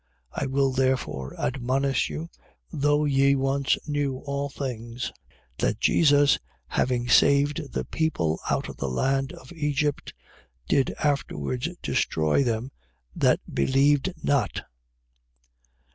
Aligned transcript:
1:5. 0.35 0.43
I 0.43 0.45
will 0.47 0.71
therefore 0.71 1.39
admonish 1.39 2.09
you, 2.09 2.27
though 2.71 3.05
ye 3.05 3.35
once 3.35 3.77
knew 3.87 4.17
all 4.25 4.49
things, 4.49 5.11
that 5.59 5.79
Jesus, 5.79 6.39
having 6.69 7.07
saved 7.07 7.71
the 7.73 7.85
people 7.85 8.39
out 8.49 8.67
of 8.67 8.77
the 8.77 8.89
land 8.89 9.31
of 9.31 9.51
Egypt, 9.53 10.15
did 10.67 10.91
afterwards 11.03 11.69
destroy 11.83 12.41
them 12.43 12.71
that 13.15 13.41
believed 13.53 14.11
not. 14.23 14.63